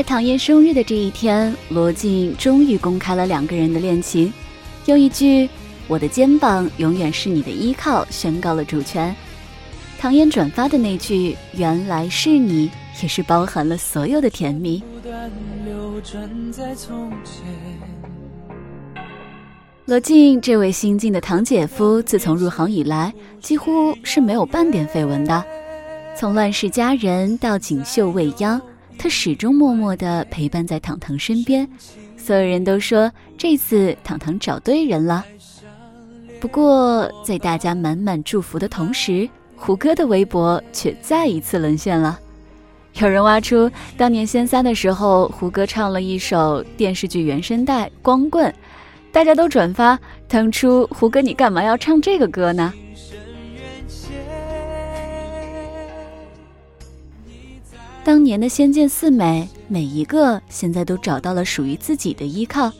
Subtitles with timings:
[0.00, 4.32] 在唐嫣生日的这一天，罗晋终于公开了两个人的恋情，
[4.86, 5.46] 用一句
[5.88, 9.14] “我的肩膀永远是你的依靠”宣告了主权。
[9.98, 12.70] 唐嫣转发的那句“原来是你”，
[13.02, 14.82] 也是包含了所有的甜蜜。
[19.84, 25.44] 罗晋这位新晋的堂姐夫，自从入行以来，几乎是没有半点绯闻的。
[26.16, 28.58] 从乱世佳人到锦绣未央。
[29.02, 31.66] 他始终默默地陪伴在糖糖身边，
[32.18, 35.24] 所有人都说这次糖糖找对人了。
[36.38, 39.26] 不过，在大家满满祝福的同时，
[39.56, 42.20] 胡歌的微博却再一次沦陷了。
[42.96, 48.52] 有人挖出当年仙三的时候，胡歌唱了一首电视剧原声带《光棍》，
[49.10, 49.98] 大家都转发：
[50.28, 52.70] 当初胡歌你干嘛要唱这个歌呢？
[58.10, 62.72] 当年的仙剑四美，每一个现在都找到了属于自己的依靠。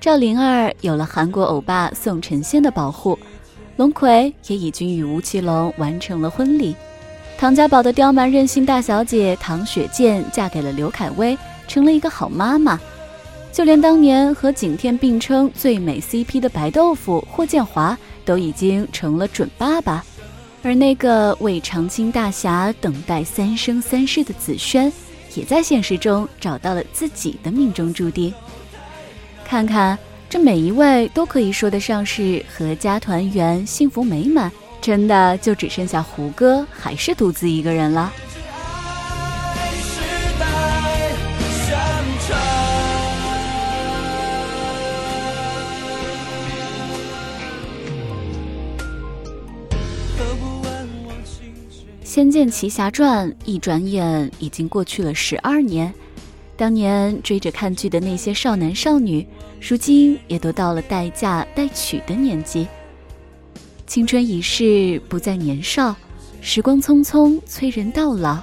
[0.00, 3.18] 赵灵儿有了韩国欧巴宋承宪的保护，
[3.78, 6.76] 龙葵也已经与吴奇隆完成了婚礼。
[7.36, 12.78] 唐家堡的刁蛮任性大小姐唐雪见嫁给了刘恺威，成了一个好妈妈。
[13.50, 20.04] 就连当年和景天并称最美 CP 的白豆腐霍建华，都已经成了准爸爸。
[20.62, 24.92] 而那个为长青大侠等待三生三世的紫萱，
[25.34, 28.32] 也在现实中找到了自己的命中注定。
[29.44, 38.12] 看看这每一位都可以说得上是阖家团圆、幸福美满，真的就只剩下胡歌还是独自一个人了。
[52.10, 55.94] 《仙剑奇侠传》一转眼已经过去了十二年，
[56.56, 59.24] 当年追着看剧的那些少男少女，
[59.60, 62.66] 如今也都到了待嫁待娶的年纪。
[63.86, 65.94] 青春已逝，不再年少，
[66.40, 68.38] 时光匆匆，催人到老。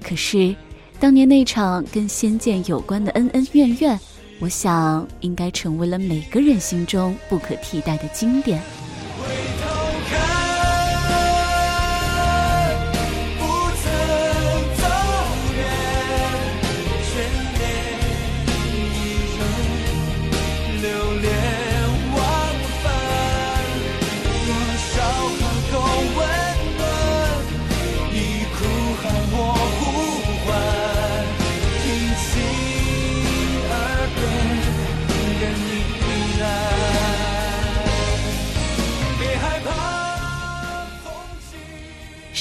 [0.00, 0.54] 可是，
[1.00, 3.98] 当年那场跟仙剑有关的恩恩怨怨，
[4.38, 8.62] 我想应该成为了每个人心中不可替代的经典。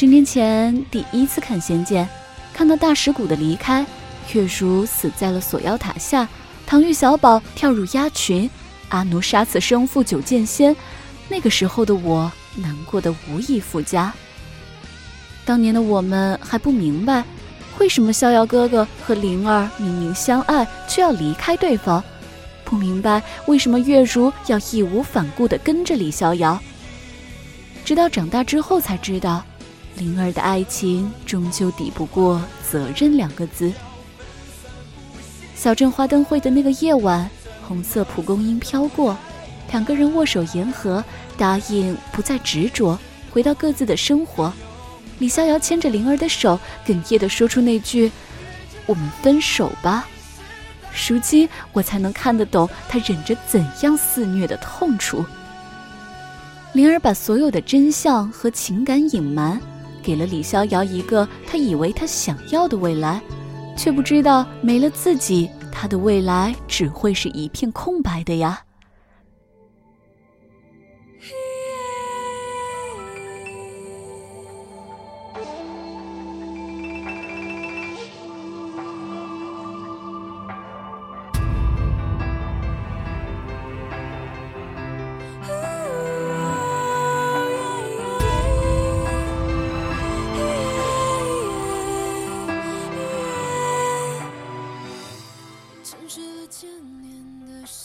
[0.01, 2.03] 十年前第一次看《仙剑》，
[2.51, 3.85] 看到大石谷的离开，
[4.34, 6.28] 月如死在了锁妖塔下，
[6.66, 8.50] 唐钰小宝跳入鸭群，
[8.90, 10.75] 阿奴杀死生父九剑仙，
[11.29, 14.11] 那个时候的我难过的无以复加。
[15.45, 17.23] 当年的我们还不明白，
[17.78, 22.03] 为什么逍遥哥哥和灵儿明明相爱却要离开对方，
[22.66, 26.59] 不明白为什么月如要义无反顾地跟着李逍遥。
[27.85, 29.45] 直到长大之后才知道。
[29.96, 33.72] 灵儿的爱情终究抵不过“责任”两个字。
[35.56, 37.29] 小镇花灯会的那个夜晚，
[37.68, 39.16] 红色蒲公英飘过，
[39.72, 41.03] 两个人握手言和，
[41.38, 42.97] 答应不再执着，
[43.31, 44.52] 回到各自的生活。
[45.19, 48.12] 李逍遥牵着灵儿的手，哽咽地说出那句
[48.88, 50.08] ：“我们分手吧。”
[51.08, 55.23] 如今我才能看得懂他忍着怎样肆虐的痛楚。
[56.73, 59.62] 灵儿把所有的真相和情感隐瞒。
[60.01, 63.22] 给了李逍遥一个他以为他想要的未来，
[63.78, 68.61] 却不知道没了自己，他的未来只会是一片空白的呀。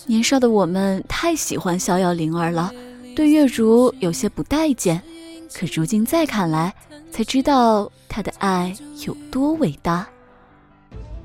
[0.06, 2.72] 年少的我们太喜欢逍遥灵儿了，
[3.14, 5.02] 对月如有些不待见。
[5.52, 6.72] 可如今再看来，
[7.10, 8.74] 才知道他的爱
[9.06, 10.06] 有多伟大。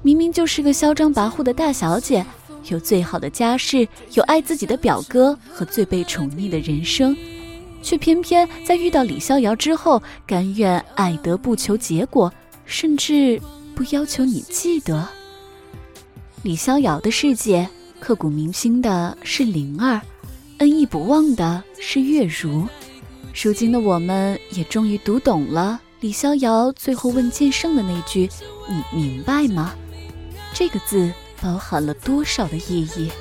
[0.02, 2.26] 明明就是个嚣张跋扈的大小姐，
[2.70, 7.16] 有最好的家世，有爱自己的表哥和最被宠溺的人生，
[7.84, 12.34] 却偏偏在遇到李逍遥之后，甘愿爱得不求结果，
[12.66, 13.40] 甚至
[13.76, 15.08] 不要求你记得。
[16.42, 17.70] 李逍遥的世界，
[18.02, 20.02] 刻骨铭心的是灵儿，
[20.58, 22.68] 恩义不忘的是月如。
[23.42, 28.28] 如今的我们也终于读懂了李逍遥最后问剑圣的那句
[28.68, 29.76] ：“你明白吗？”
[30.52, 33.12] 这个字包含了多少的意义？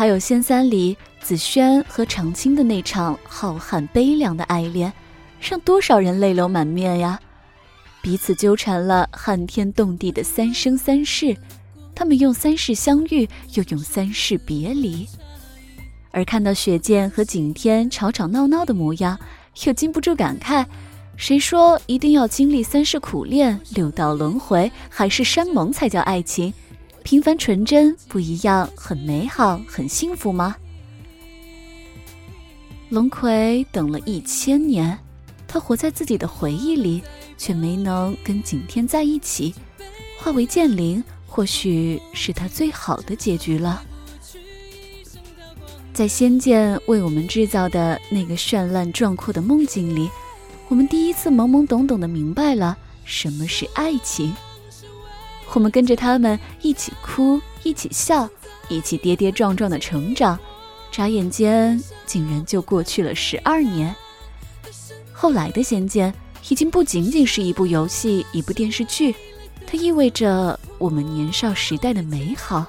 [0.00, 4.90] 还有仙三里紫萱和长青的那场浩瀚悲凉的爱恋，
[5.38, 7.20] 让多少人泪流满面呀！
[8.00, 11.36] 彼此纠缠了撼天动地的三生三世，
[11.94, 15.06] 他们用三世相遇，又用三世别离。
[16.12, 19.18] 而看到雪见和景天吵吵闹闹的模样，
[19.66, 20.64] 又禁不住感慨：
[21.18, 26.54] 谁说一定要经历三世苦恋、六道轮回，海誓山盟才叫爱情？
[27.02, 30.56] 平凡纯真不一样，很美好，很幸福吗？
[32.88, 34.98] 龙葵等了一千年，
[35.46, 37.02] 他活在自己的回忆里，
[37.38, 39.54] 却没能跟景天在一起，
[40.18, 43.82] 化为剑灵，或许是他最好的结局了。
[45.92, 50.08] 在仙剑为我们制造的那个绚烂壮阔的梦境里，
[50.68, 54.32] 我们第一次懵懵懂懂的明白了什么是爱情。
[55.52, 58.28] 我们跟着他们一起哭，一起笑，
[58.68, 60.38] 一起跌跌撞撞的成长，
[60.90, 63.94] 眨眼间竟然就过去了十二年。
[65.12, 66.10] 后来的《仙剑》
[66.50, 69.14] 已经不仅仅是一部游戏、一部电视剧，
[69.66, 72.64] 它意味着我们年少时代的美好。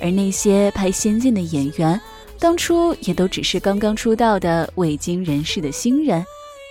[0.00, 1.98] 而那些拍《仙剑》的演员，
[2.38, 6.24] 当初也都只是刚刚出道的未经人事的新人，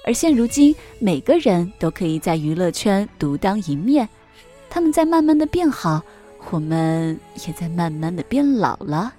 [0.06, 4.08] 而现如今，每个人都可以在娱乐圈独当一面。
[4.70, 6.02] 他们在慢慢的变好，
[6.52, 9.14] 我们也在慢慢的变老了。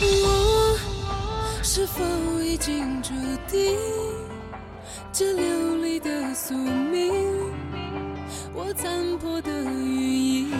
[0.00, 2.04] 我是否
[2.42, 3.12] 已经注
[3.48, 3.76] 定
[5.12, 7.12] 这流离的宿命？
[8.54, 10.52] 我残破的羽翼，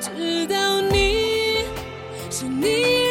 [0.00, 1.64] 直到你，
[2.30, 3.03] 是你。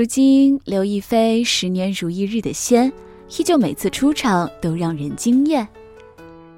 [0.00, 2.90] 如今，刘亦菲十年如一日的仙，
[3.36, 5.68] 依旧每次出场都让人惊艳。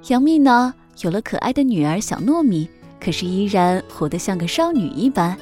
[0.07, 2.69] 杨幂呢，有了可爱的女儿小糯米，
[3.01, 5.37] 可是依然活得像个少女一般。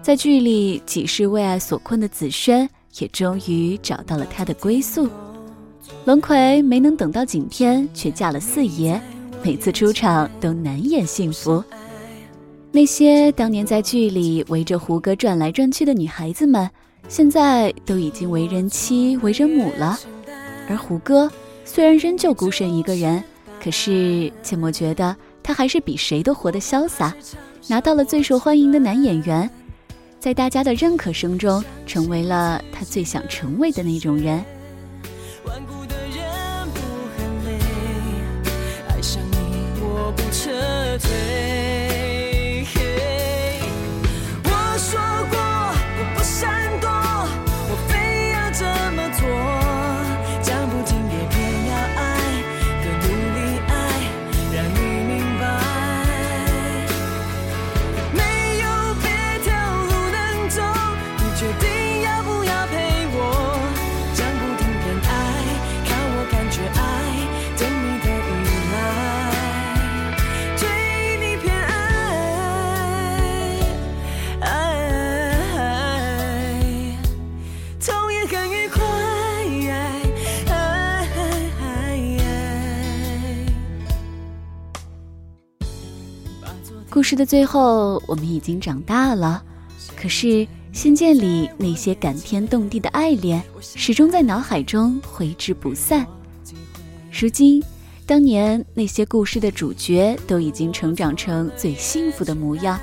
[0.00, 5.10] 在剧里，几世为爱所困的紫萱，也终于找到了她的归宿。
[6.04, 9.00] 龙葵没能等到景天，却嫁了四爷，
[9.42, 11.64] 每次出场都难掩幸福。
[12.72, 16.68] 那些当年在剧里围着胡歌转来转去的女孩子们，
[17.08, 19.98] 现在都已经为人妻、为人母了。
[20.68, 21.30] 而胡歌
[21.64, 23.22] 虽然仍旧孤身一个人，
[23.62, 27.14] 可是切莫觉得他还是比谁都活得潇洒，
[27.66, 29.48] 拿到了最受欢迎的男演员，
[30.20, 34.44] 在大家的认可声中，成为了他最想成为的那种人。
[38.88, 39.36] 爱上你，
[39.80, 40.50] 我不撤
[40.98, 41.45] 退。
[86.88, 89.42] 故事的最后，我们已经长大了，
[89.96, 90.26] 可是
[90.72, 96.06] 《仙剑》里那些感天动地的爱恋，始终在脑海中挥之不散。
[97.10, 97.62] 如今，
[98.06, 102.78] 当年那些故事的主角都已经成长成最幸福的模样，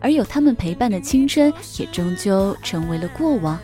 [0.00, 3.58] 而有他们陪伴的青春，也终究成为了过往。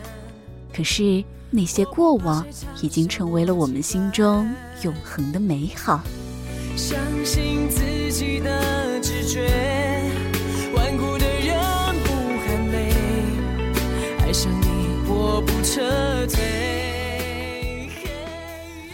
[0.75, 2.45] 可是，那些过往
[2.81, 4.47] 已经成为了我们心中
[4.83, 6.03] 永恒的美好。
[6.77, 9.49] 相信自己的直觉。
[10.75, 11.57] 顽固的人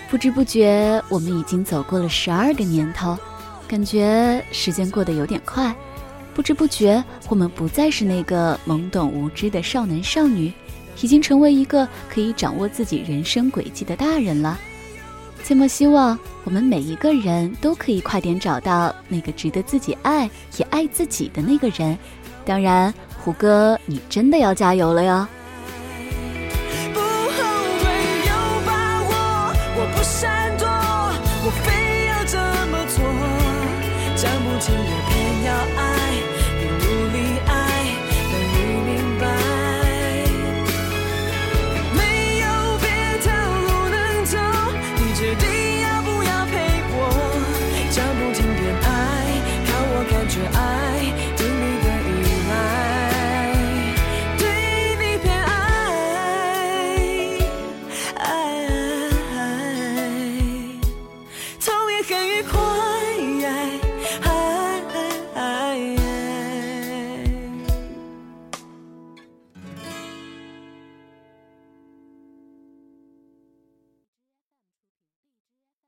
[0.10, 3.18] 不知不觉，我们已经走过了十二个年头，
[3.68, 5.76] 感觉时间过得有点快。
[6.34, 10.54] 不知不觉，我们不再是那个懵懂无知的少男少女，
[11.02, 14.58] 已经成为一个可以掌握自己人生轨迹的大人了。
[15.46, 21.98] 这么希望我们每一个人都可以快点找到那个值得自己爱也爱自己的那个人。
[22.46, 25.28] 当然胡歌你真的要加油了哟。
[26.94, 27.08] 不后
[27.80, 27.86] 悔
[28.26, 28.32] 有
[28.66, 30.66] 把握我不闪躲
[31.46, 32.38] 我非要这
[32.72, 33.04] 么做。
[34.16, 35.03] 讲不听也